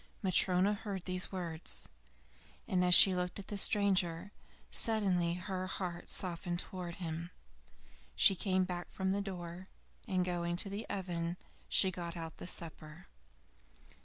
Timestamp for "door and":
9.21-10.25